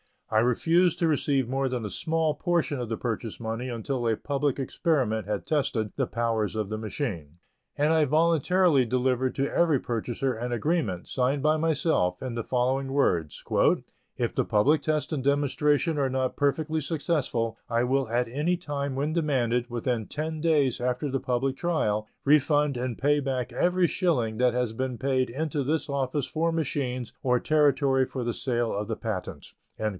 [0.31, 4.15] I refused to receive more than a small portion of the purchase money until a
[4.15, 7.37] public experiment had tested the powers of the machine,
[7.77, 12.93] and I voluntarily delivered to every purchaser an agreement, signed by myself, in the following
[12.93, 13.43] words:
[14.17, 18.95] "If the public test and demonstration are not perfectly successful, I will at any time
[18.95, 24.37] when demanded, within ten days after the public trial, refund and pay back every shilling
[24.37, 28.87] that has been paid into this office for machines or territory for the sale of
[28.87, 29.53] the patent."